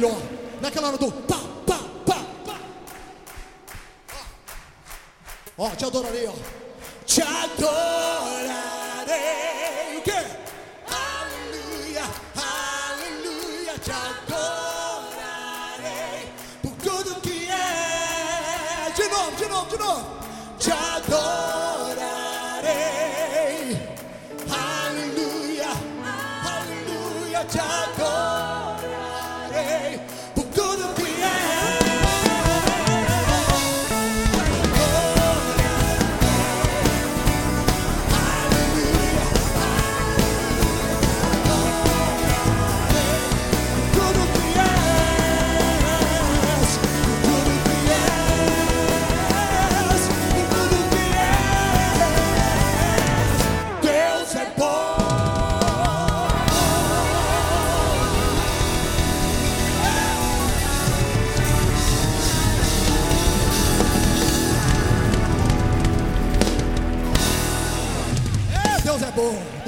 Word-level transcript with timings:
melhor. 0.00 0.16
Naquela 0.62 0.88
hora 0.88 0.96
do 0.96 1.12
pá, 1.12 1.36
pá, 1.66 1.78
pá, 2.06 2.16
pá. 2.46 2.56
Ó, 5.58 5.70
te 5.70 5.84
adorarei, 5.84 6.26
ó. 6.26 6.32
Te 7.04 7.22
adorarei. 7.22 7.58
O 9.98 10.02
quê? 10.02 10.24
Aleluia, 10.88 12.04
aleluia. 12.36 13.78
Te 13.78 13.92
adorarei 13.92 15.38
por 16.62 16.72
tudo 16.82 17.20
que 17.20 17.48
é. 17.50 18.90
De 18.96 19.08
novo, 19.08 19.36
de 19.36 19.46
novo, 19.48 19.70
de 19.70 19.78
novo. 19.78 20.18
Te 20.58 20.72
adorarei. 20.72 21.20
Aleluia, 24.50 25.70
aleluia. 26.44 27.44
Te 27.44 27.58
adorarei 27.58 28.09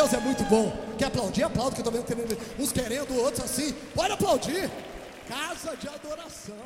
Deus 0.00 0.14
é 0.14 0.18
muito 0.18 0.42
bom. 0.44 0.72
Quer 0.96 1.08
aplaudir? 1.08 1.42
Aplaude, 1.42 1.74
que 1.74 1.82
eu 1.82 1.84
tô 1.84 1.90
vendo 1.90 2.38
uns 2.58 2.72
querendo, 2.72 3.14
outros 3.20 3.44
assim. 3.44 3.74
Pode 3.94 4.12
aplaudir. 4.14 4.70
Casa 5.28 5.76
de 5.76 5.88
adoração. 5.88 6.56